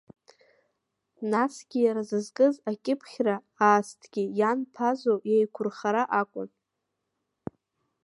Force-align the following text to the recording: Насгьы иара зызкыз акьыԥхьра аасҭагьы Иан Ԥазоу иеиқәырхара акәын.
Насгьы 1.31 1.79
иара 1.85 2.03
зызкыз 2.09 2.55
акьыԥхьра 2.71 3.35
аасҭагьы 3.67 4.23
Иан 4.39 4.59
Ԥазоу 4.73 5.19
иеиқәырхара 5.29 6.03
акәын. 6.21 6.49